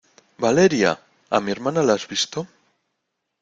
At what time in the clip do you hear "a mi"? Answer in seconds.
1.29-1.51